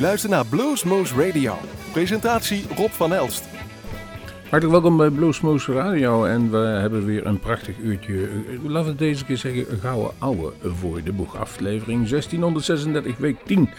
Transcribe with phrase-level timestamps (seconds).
[0.00, 1.58] luistert naar Bluesmoose Radio.
[1.92, 3.59] Presentatie Rob van Elst.
[4.50, 8.28] Hartelijk welkom bij Bluesmoose Radio en we hebben weer een prachtig uurtje,
[8.66, 11.36] laten we deze keer zeggen, gouden ouwe voor de boeg.
[11.36, 13.70] Aflevering 1636, week 10.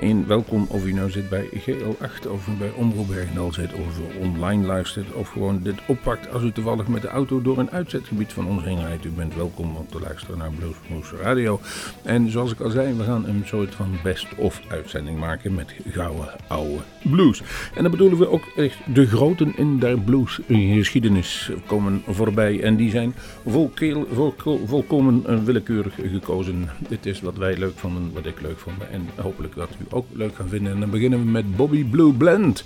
[0.00, 4.66] En welkom of u nou zit bij GL8 of bij Omroep Bergendal zit of online
[4.66, 8.46] luistert of gewoon dit oppakt als u toevallig met de auto door een uitzetgebied van
[8.46, 8.64] ons.
[9.04, 11.60] U bent welkom om te luisteren naar Bluesmoose Radio.
[12.02, 16.28] En zoals ik al zei, we gaan een soort van best-of uitzending maken met gouden
[16.46, 17.42] ouwe blues.
[17.74, 22.62] En dan bedoelen we ook echt de groten in der blues geschiedenis komen voorbij.
[22.62, 23.14] En die zijn
[23.46, 26.68] volkeel, volko, volkomen eh, willekeurig gekozen.
[26.88, 28.76] Dit is wat wij leuk vonden, wat ik leuk vond.
[28.90, 30.72] En hopelijk dat u ook leuk gaan vinden.
[30.72, 32.64] En dan beginnen we met Bobby Blue Blend.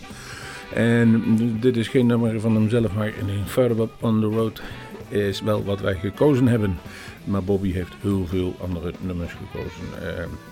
[0.75, 1.23] En
[1.61, 4.63] dit is geen nummer van hemzelf, maar in Further Up on the Road
[5.09, 6.79] is wel wat wij gekozen hebben.
[7.25, 9.85] Maar Bobby heeft heel veel andere nummers gekozen,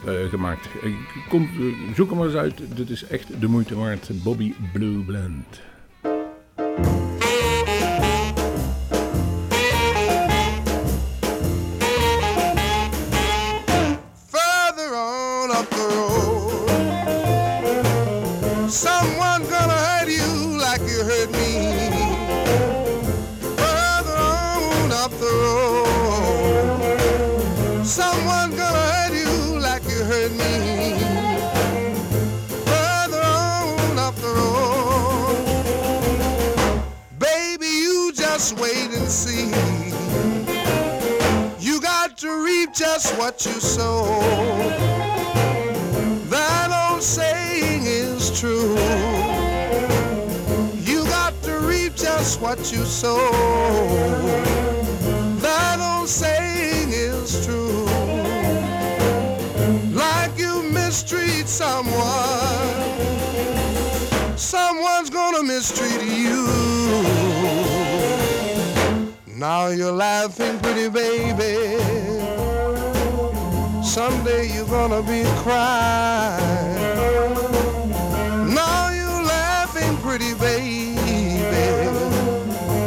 [0.07, 0.69] uh, uh, gemaakt.
[1.29, 1.49] Kom,
[1.95, 2.77] zoek hem maar eens uit.
[2.77, 4.11] Dit is echt de moeite waard.
[4.23, 5.61] Bobby Blue Blend.
[6.77, 7.12] Thank you.
[42.73, 44.05] Just what you sow.
[46.31, 48.77] That old saying is true.
[50.81, 53.19] You got to reap just what you sow.
[55.41, 57.85] That old saying is true.
[59.95, 61.99] Like you mistreat someone,
[64.37, 66.47] someone's gonna mistreat you.
[69.27, 72.12] Now you're laughing, pretty baby.
[73.93, 76.79] Someday you're gonna be crying.
[78.55, 80.97] Now you're laughing, pretty baby.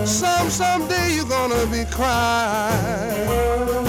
[0.03, 3.84] Some someday you're gonna be crying.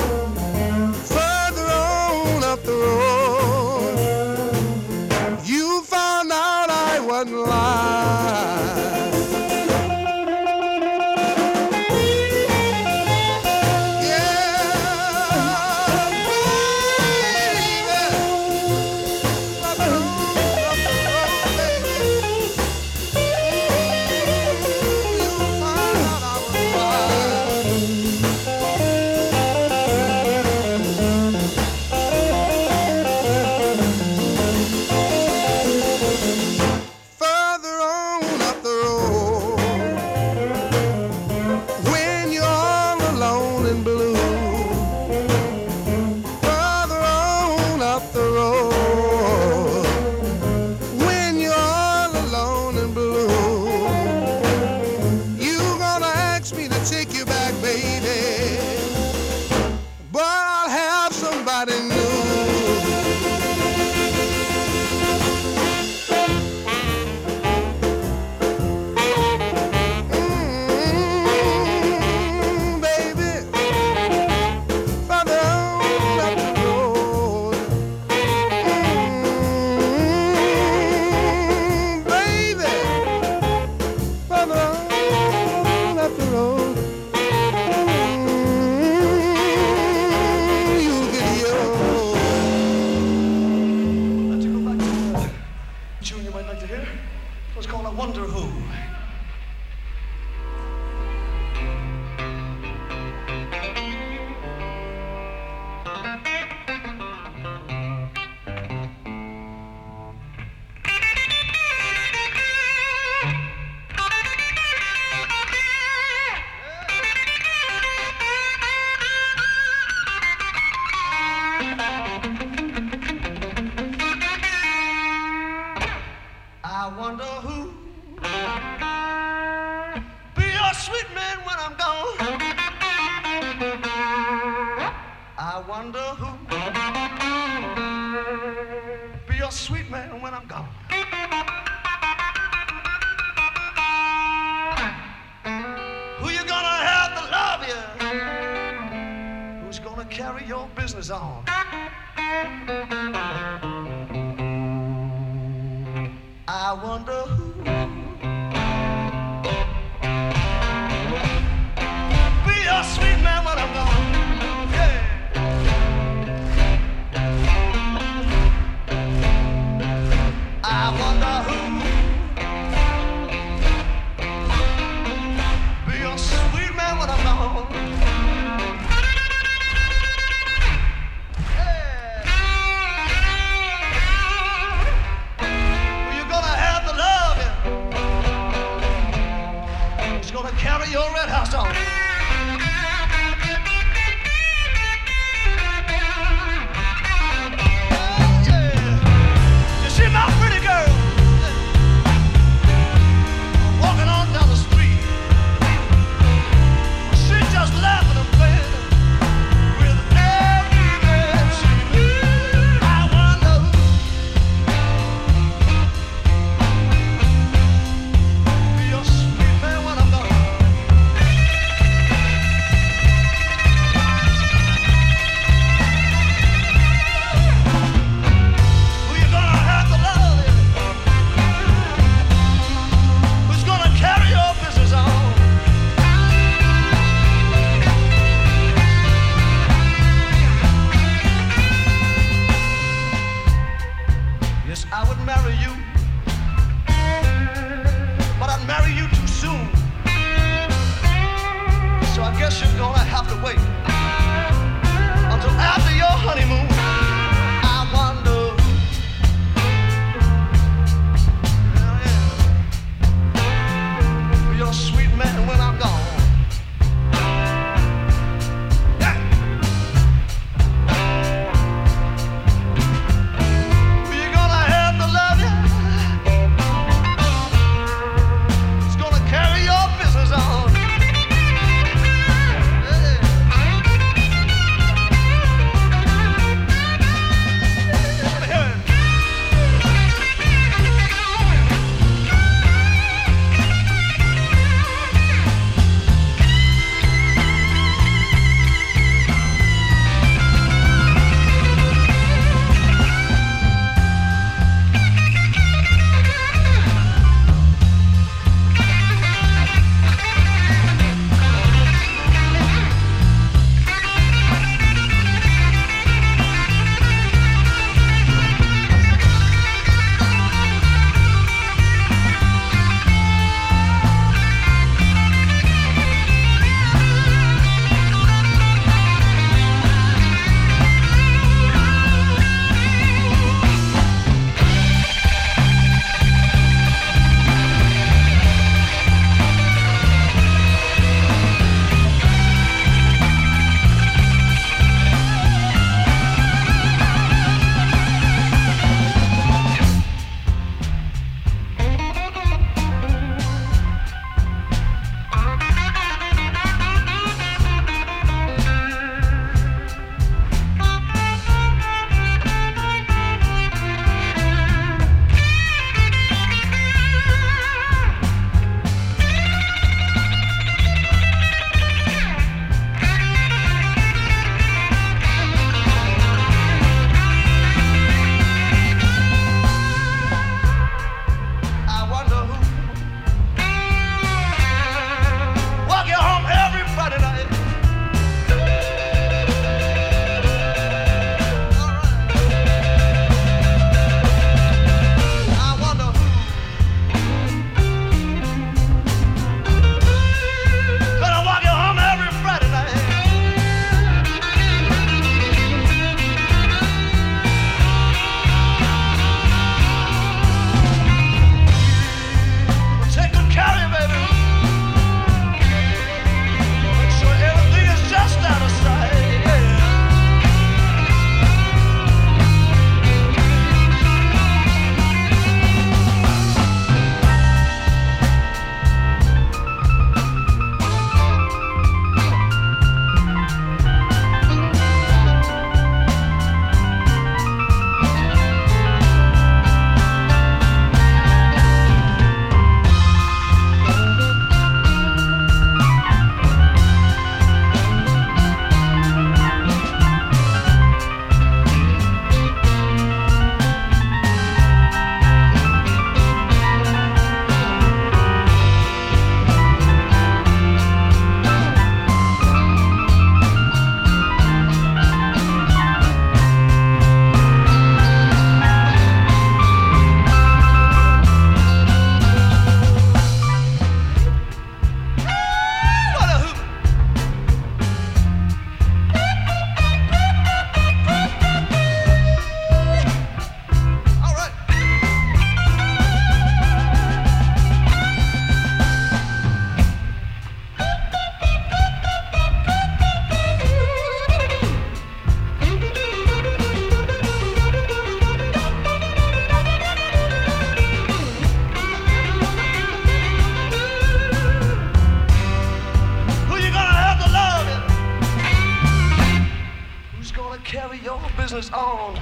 [511.47, 512.17] business on?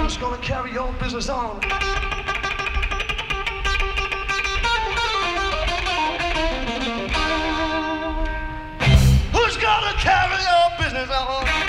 [0.00, 1.60] Who's gonna carry your business on?
[9.32, 11.65] Who's gonna carry your business on?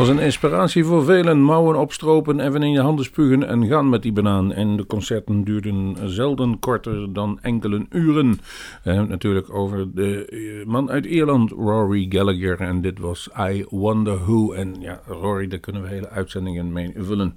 [0.00, 1.40] Was een inspiratie voor velen.
[1.40, 4.52] Mouwen opstropen, even in je handen spugen en gaan met die banaan.
[4.52, 8.40] En de concerten duurden zelden korter dan enkele uren.
[8.82, 12.60] Het natuurlijk over de eh, man uit Ierland, Rory Gallagher.
[12.60, 14.52] En dit was I Wonder Who.
[14.52, 17.34] En ja, Rory, daar kunnen we hele uitzendingen mee vullen.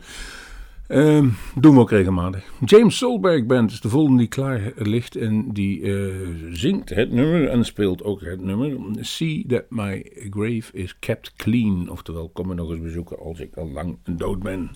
[0.88, 1.26] Uh,
[1.56, 2.54] doen we ook regelmatig.
[2.66, 7.50] James Solberg Band is de volgende die klaar ligt en die uh, zingt het nummer
[7.50, 8.78] en speelt ook het nummer.
[9.00, 11.90] See that my grave is kept clean.
[11.90, 14.70] Oftewel, kom me nog eens bezoeken als ik al lang dood ben.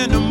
[0.00, 0.29] in the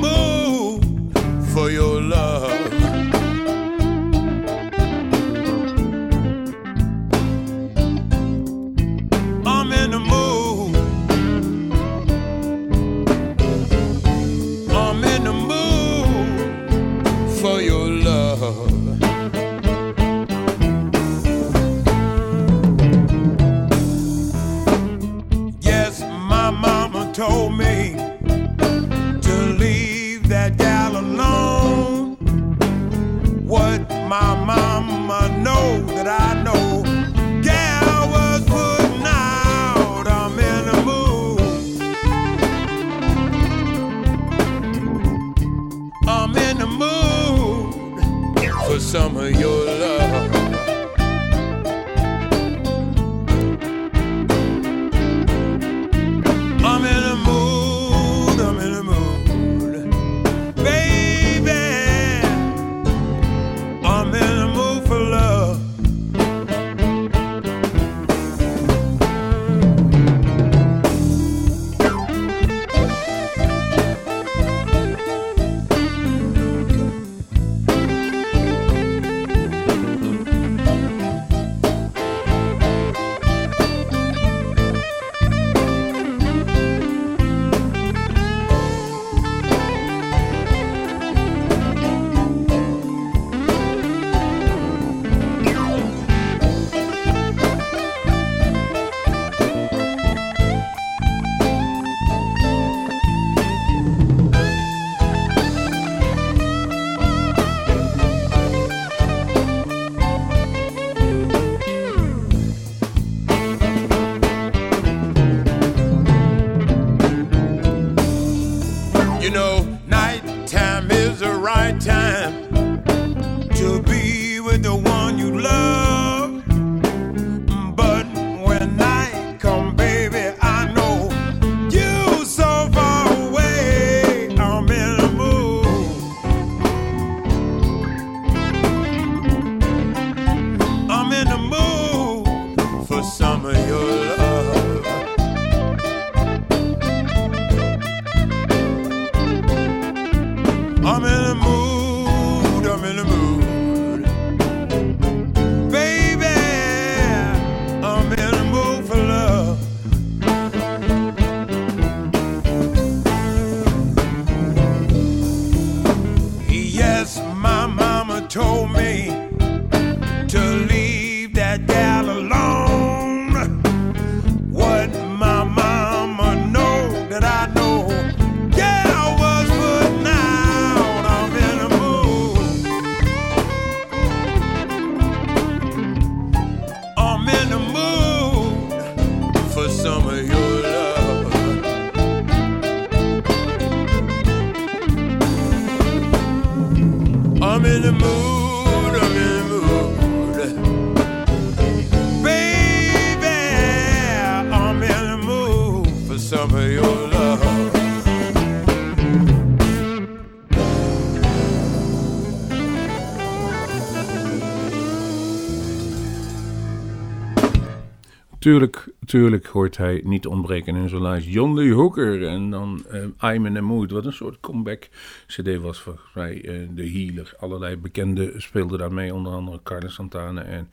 [218.40, 221.28] Tuurlijk, tuurlijk hoort hij niet ontbreken in zijn lijst.
[221.28, 223.92] John Lee Hooker en dan uh, I'm in the Mood.
[223.92, 224.90] Wat een soort comeback
[225.28, 227.34] CD was volgens mij eh, de healer.
[227.40, 229.14] Allerlei bekenden speelden daarmee.
[229.14, 230.70] Onder andere Carlos Santana en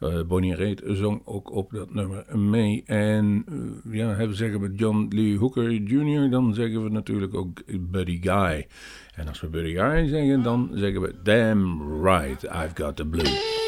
[0.00, 2.82] eh, Bonnie Raitt zong ook op dat nummer mee.
[2.86, 3.44] En
[3.90, 8.66] ja, hebben zeggen we John Lee Hooker Jr., dan zeggen we natuurlijk ook Buddy Guy.
[9.14, 13.67] En als we Buddy Guy zeggen, dan zeggen we Damn right, I've got the blues.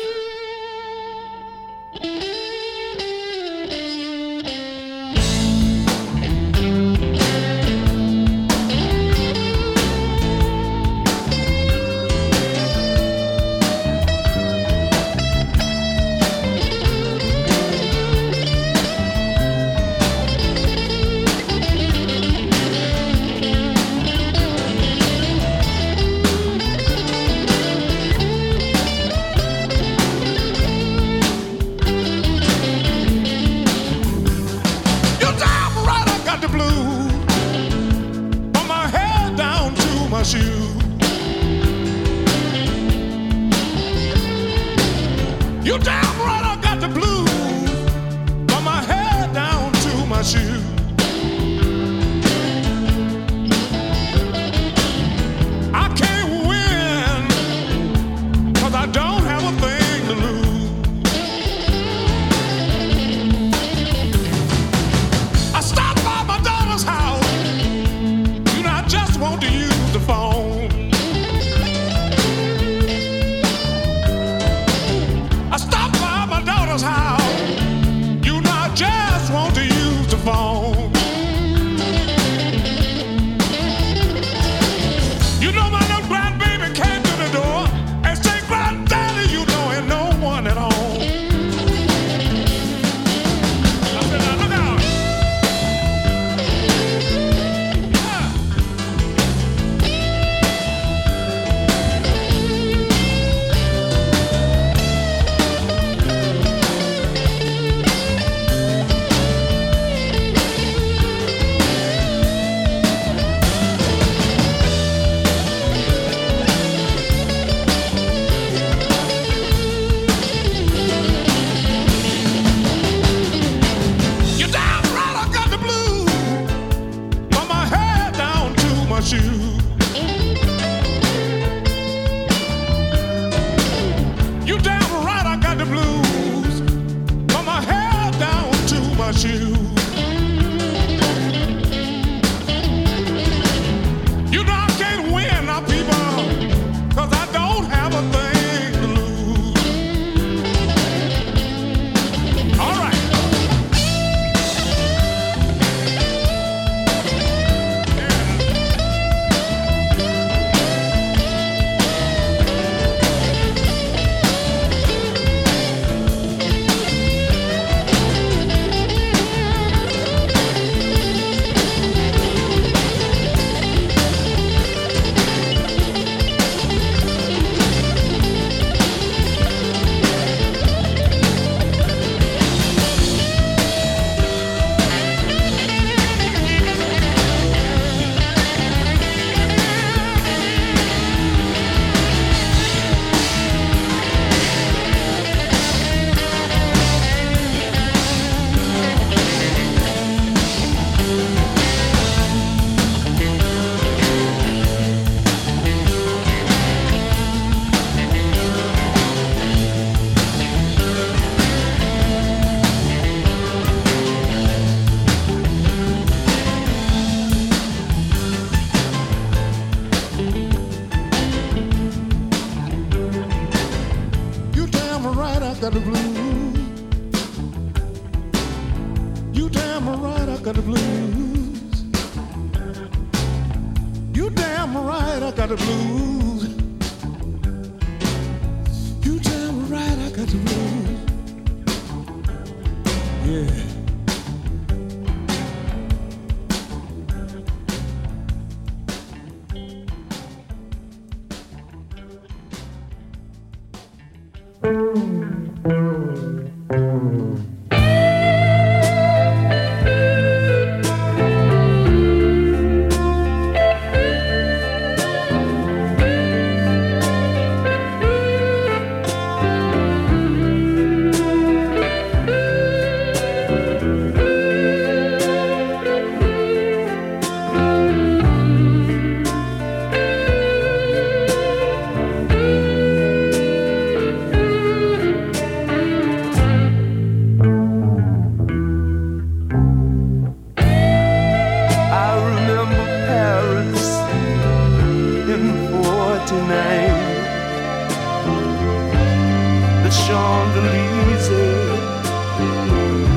[299.90, 301.76] The Champs-Élysées,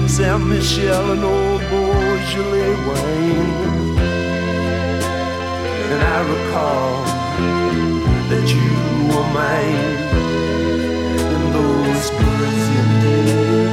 [0.09, 3.97] Saint Michel and old Beaujolais wine.
[5.91, 6.91] And I recall
[8.29, 8.71] that you
[9.07, 9.91] were mine
[11.35, 13.72] in those Parisian days.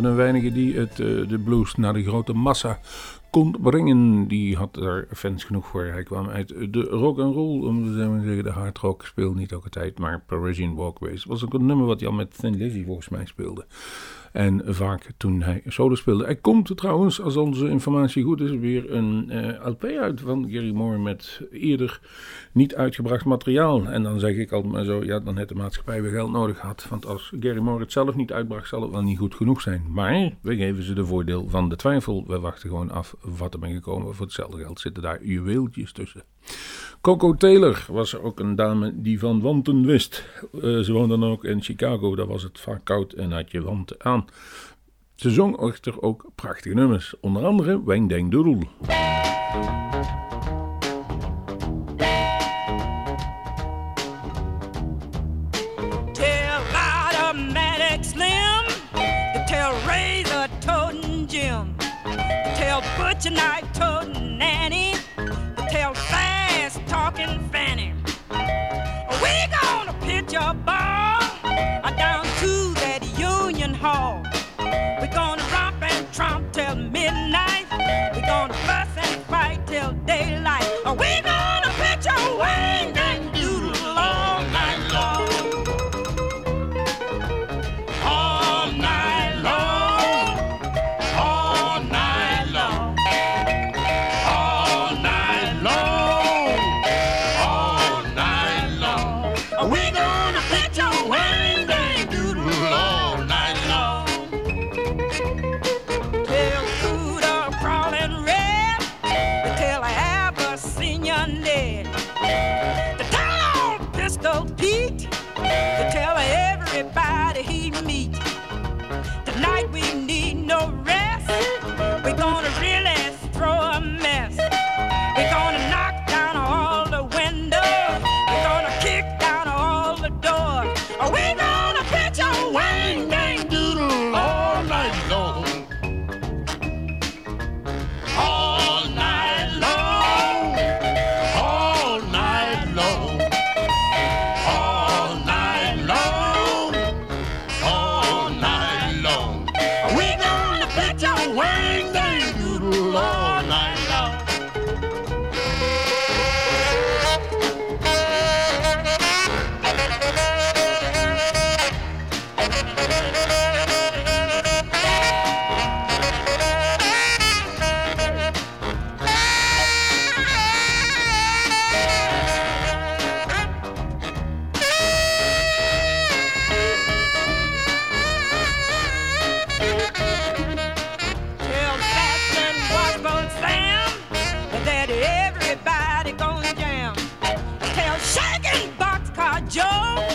[0.00, 2.78] Van de weinigen die het, eh, de blues naar de grote massa
[3.30, 4.28] kon brengen.
[4.28, 5.84] Die had er fans genoeg voor.
[5.84, 9.52] Hij kwam uit de rock and roll, om te zeggen, de hard rock speelde niet
[9.52, 12.84] elke tijd, maar Parisian Walkways was ook een nummer wat hij al met Thin Lizzy
[12.84, 13.66] volgens mij speelde.
[14.32, 16.24] En vaak toen hij solo speelde.
[16.24, 20.72] Er komt trouwens, als onze informatie goed is, weer een eh, LP uit van Gary
[20.72, 22.00] Moore met eerder
[22.52, 23.86] niet uitgebracht materiaal.
[23.86, 26.58] En dan zeg ik altijd maar zo, ja, dan heeft de maatschappij weer geld nodig
[26.58, 26.86] gehad.
[26.88, 29.84] Want als Gary Moore het zelf niet uitbracht, zal het wel niet goed genoeg zijn.
[29.88, 32.24] Maar we geven ze de voordeel van de twijfel.
[32.26, 34.14] We wachten gewoon af wat er ben gekomen.
[34.14, 36.22] Voor hetzelfde geld zitten daar juweeltjes tussen.
[37.00, 40.28] Coco Taylor was ook een dame die van wanten wist.
[40.52, 43.62] Eh, ze woonde dan ook in Chicago, daar was het vaak koud en had je
[43.62, 44.24] wanten aan.
[45.14, 48.58] Ze zong echter ook prachtige nummers, onder andere Wang Dang Doodle.
[62.56, 63.32] Tell butcher
[63.72, 64.69] toting Nanny,
[70.30, 70.69] job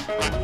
[0.08, 0.35] Thank you.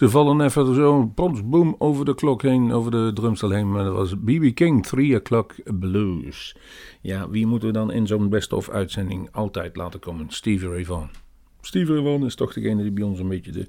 [0.00, 3.70] Ze vallen even zo, plots, boom, over de klok heen, over de drumstel heen.
[3.70, 6.56] Maar dat was BB King, 3 o'clock blues.
[7.00, 10.30] Ja, wie moeten we dan in zo'n best-of uitzending altijd laten komen?
[10.30, 11.10] Stevie Ray Vaughan.
[11.60, 13.66] Steve Ray is toch degene die bij ons een beetje de,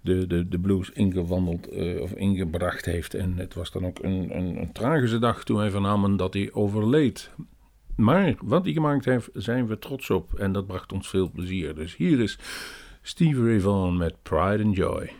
[0.00, 3.14] de, de, de blues ingewandeld eh, of ingebracht heeft.
[3.14, 6.52] En het was dan ook een, een, een tragische dag toen wij vernamen dat hij
[6.52, 7.30] overleed.
[7.96, 10.34] Maar wat hij gemaakt heeft, zijn we trots op.
[10.34, 11.74] En dat bracht ons veel plezier.
[11.74, 12.38] Dus hier is
[13.02, 15.10] Steve Ray met Pride and Joy.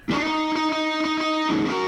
[1.53, 1.82] Thank you.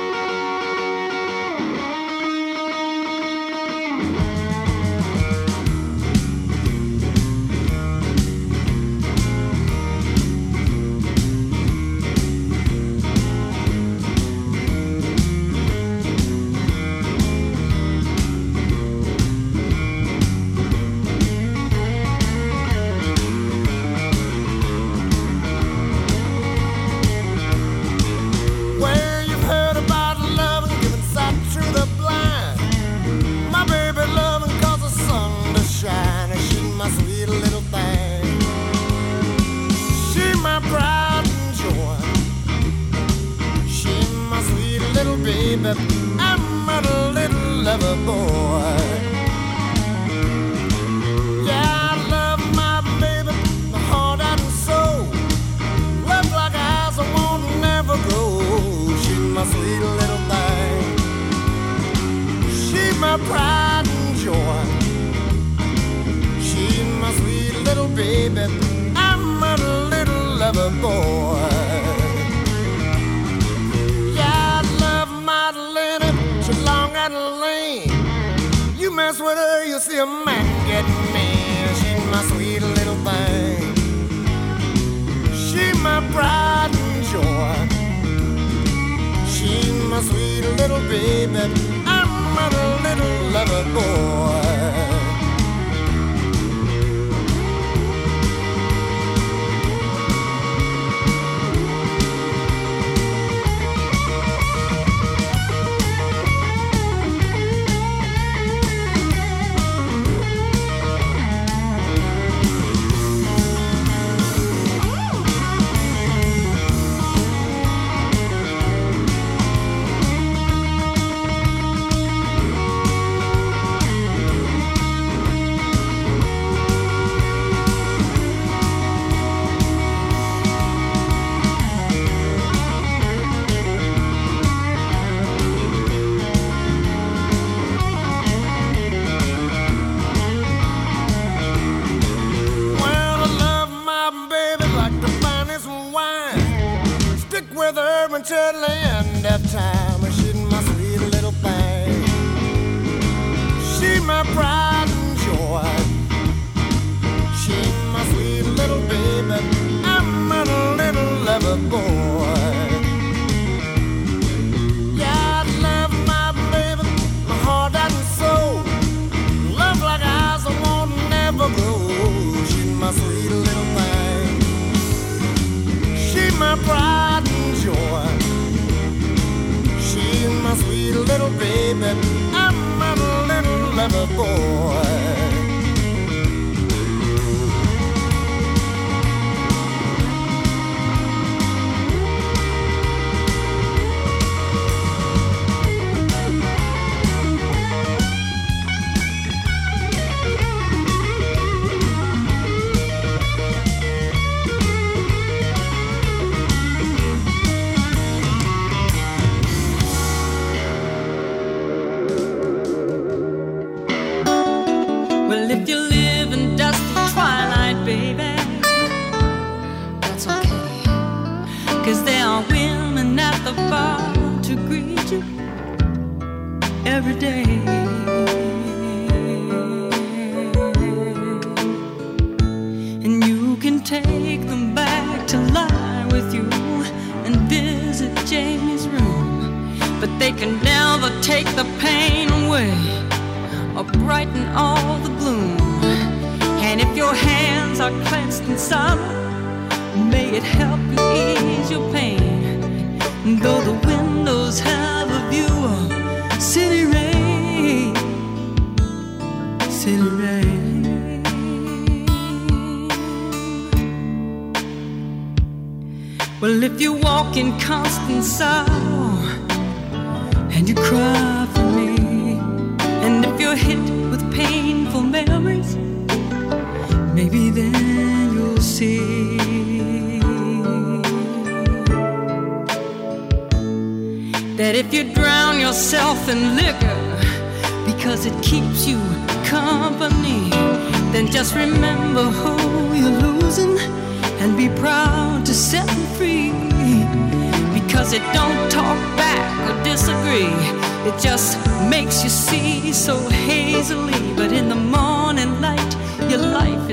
[90.95, 91.43] baby.
[91.87, 92.49] I'm a
[92.85, 94.24] little lover boy.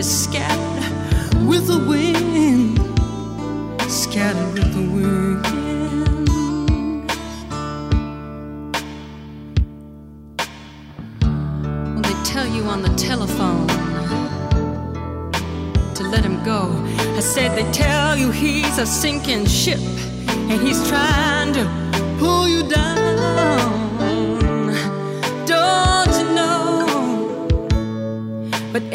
[0.02, 2.76] is scattered with the wind,
[3.88, 5.46] scattered with the wind.
[11.94, 13.68] When they tell you on the telephone
[15.94, 16.62] to let him go.
[17.16, 19.80] I said they tell you he's a sinking ship
[20.50, 21.21] and he's trying.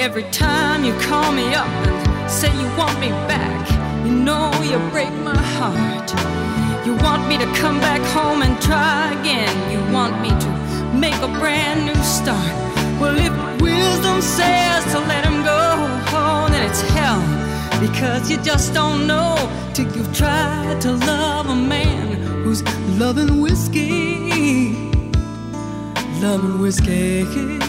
[0.06, 4.78] Every time you call me up and say you want me back, you know you
[4.90, 6.08] break my heart.
[6.86, 9.52] You want me to come back home and try again.
[9.68, 10.48] You want me to
[10.94, 12.54] make a brand new start.
[13.00, 15.74] Well, if wisdom says to let him go,
[16.14, 17.20] oh, then it's hell.
[17.80, 19.34] Because you just don't know
[19.74, 22.62] till you've tried to love a man who's
[22.96, 24.72] loving whiskey.
[26.22, 27.65] Loving whiskey.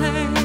[0.00, 0.39] Whiskey.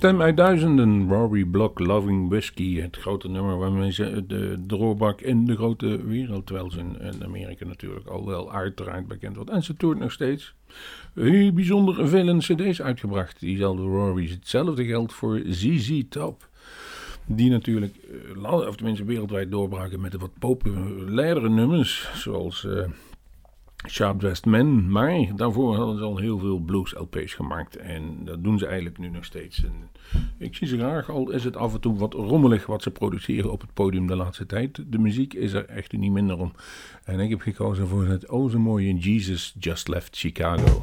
[0.00, 5.44] Stem uit duizenden, Rory Block, Loving Whiskey, het grote nummer waarmee ze de doorbak in
[5.44, 9.50] de grote wereld, terwijl ze in, Amerika natuurlijk al wel uiteraard bekend wordt.
[9.50, 10.54] En ze toert nog steeds.
[11.14, 14.28] Heel bijzonder vele cd's uitgebracht, diezelfde Rory.
[14.28, 16.48] Hetzelfde geldt voor ZZ Top.
[17.26, 17.94] Die natuurlijk,
[18.42, 22.64] eh, of tenminste wereldwijd doorbraken met de wat populairdere nummers, zoals...
[22.64, 22.84] eh,
[23.88, 24.90] Sharp Dressed Men.
[24.90, 27.76] Maar daarvoor hadden ze al heel veel blues LP's gemaakt.
[27.76, 29.62] En dat doen ze eigenlijk nu nog steeds.
[30.38, 33.52] Ik zie ze graag, al is het af en toe wat rommelig wat ze produceren
[33.52, 34.84] op het podium de laatste tijd.
[34.86, 36.52] De muziek is er echt niet minder om.
[37.04, 40.82] En ik heb gekozen voor het oh zo mooie Jesus Just Left Chicago.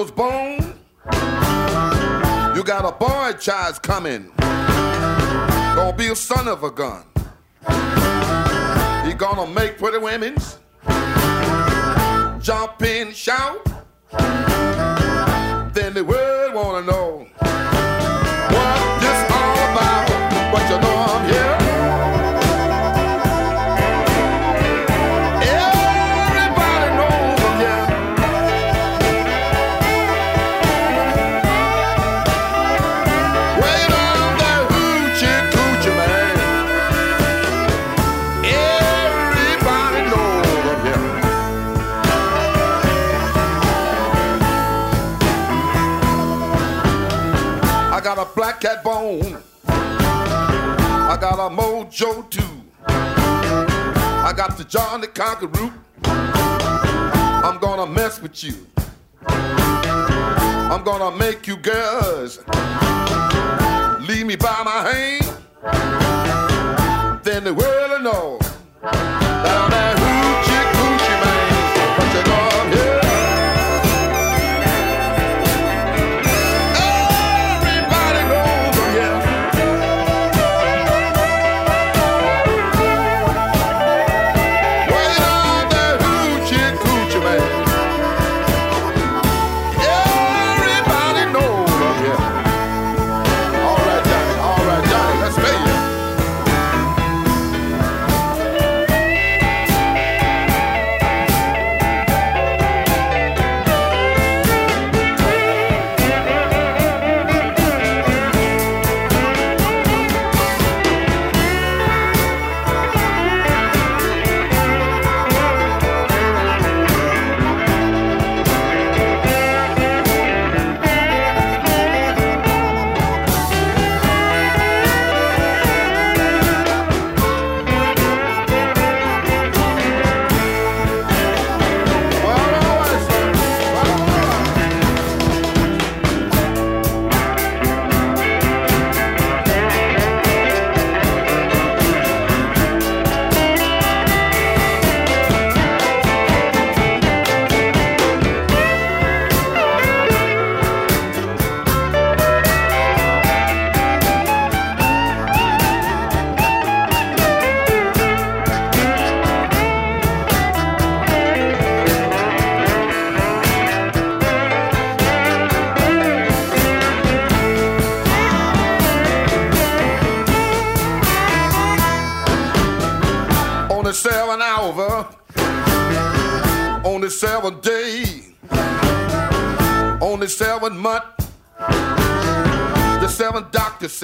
[0.00, 0.56] Was born,
[2.56, 4.32] you got a boy child coming.
[5.76, 7.04] Gonna be a son of a gun.
[9.06, 10.56] He gonna make pretty women's
[12.42, 13.62] jump and shout.
[15.74, 16.99] Then the world wanna know
[48.40, 49.36] black cat bone.
[49.66, 52.40] I got a mojo too.
[52.86, 55.70] I got the John the Conqueror.
[57.44, 58.66] I'm gonna mess with you.
[59.26, 62.38] I'm gonna make you girls
[64.08, 65.26] leave me by my hand.
[67.22, 69.19] Then the world will know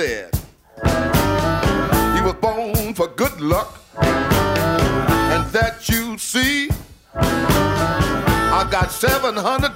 [0.07, 0.31] said,
[2.23, 6.69] was born for good luck, and that you see,
[7.15, 9.76] I got 700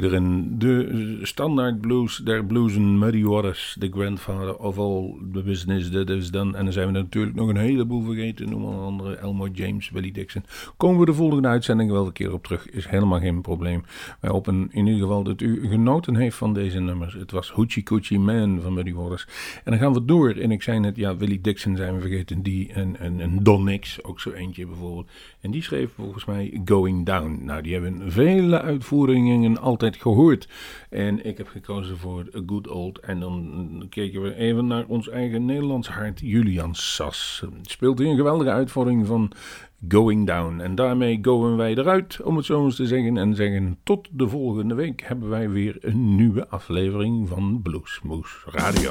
[0.00, 0.54] Hij erin.
[0.58, 6.30] De standaard blues der bluesen, Muddy Waters, the grandfather of all the business that is
[6.30, 6.56] done.
[6.56, 10.12] En dan zijn we natuurlijk nog een heleboel vergeten, noem maar andere, Elmore James, Willie
[10.12, 10.44] Dixon.
[10.76, 13.84] Komen we de volgende uitzending wel een keer op terug, is helemaal geen probleem.
[14.20, 17.14] Wij hopen in ieder geval dat u genoten heeft van deze nummers.
[17.14, 19.26] Het was Hoochie Coochie Man van Muddy Waters.
[19.64, 22.42] En dan gaan we door, en ik zei net, ja, Willie Dixon zijn we vergeten,
[22.42, 25.10] die en, en, en Don Nix, ook zo eentje bijvoorbeeld.
[25.40, 27.40] En die schreef volgens mij Going Down.
[27.44, 30.48] Nou, die hebben vele uitvoeringen altijd gehoord.
[30.90, 32.98] En ik heb gekozen voor A Good Old.
[32.98, 37.44] En dan keken we even naar ons eigen Nederlands hart, Julian Sas.
[37.62, 39.32] Speelt hij een geweldige uitvoering van
[39.88, 40.60] Going Down.
[40.60, 43.16] En daarmee goen wij eruit, om het zo eens te zeggen.
[43.16, 48.90] En zeggen tot de volgende week hebben wij weer een nieuwe aflevering van Bluesmoes Radio.